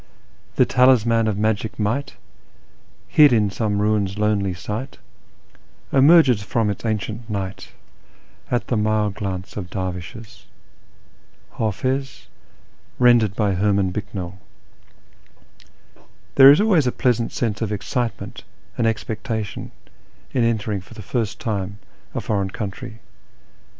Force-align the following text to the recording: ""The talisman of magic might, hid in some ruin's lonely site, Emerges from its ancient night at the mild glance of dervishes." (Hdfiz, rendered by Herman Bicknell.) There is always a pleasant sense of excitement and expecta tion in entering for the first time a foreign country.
""The 0.55 0.65
talisman 0.65 1.27
of 1.27 1.37
magic 1.37 1.77
might, 1.77 2.15
hid 3.07 3.31
in 3.31 3.51
some 3.51 3.79
ruin's 3.83 4.17
lonely 4.17 4.55
site, 4.55 4.97
Emerges 5.93 6.41
from 6.41 6.71
its 6.71 6.83
ancient 6.83 7.29
night 7.29 7.73
at 8.49 8.65
the 8.65 8.75
mild 8.77 9.13
glance 9.13 9.57
of 9.57 9.69
dervishes." 9.69 10.47
(Hdfiz, 11.57 12.25
rendered 12.97 13.35
by 13.35 13.53
Herman 13.53 13.91
Bicknell.) 13.91 14.39
There 16.33 16.49
is 16.49 16.59
always 16.59 16.87
a 16.87 16.91
pleasant 16.91 17.31
sense 17.31 17.61
of 17.61 17.71
excitement 17.71 18.43
and 18.79 18.87
expecta 18.87 19.45
tion 19.45 19.69
in 20.33 20.43
entering 20.43 20.81
for 20.81 20.95
the 20.95 21.03
first 21.03 21.39
time 21.39 21.77
a 22.15 22.21
foreign 22.21 22.49
country. 22.49 23.01